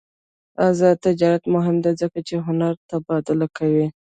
[0.67, 3.87] آزاد تجارت مهم دی ځکه چې هنر تبادله کوي.